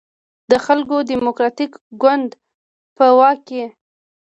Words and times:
د 0.51 0.53
خلکو 0.65 0.95
دیموکراتیک 1.11 1.71
ګوند 2.01 2.29
په 2.97 3.05
واک 3.17 3.39
کې. 3.47 3.63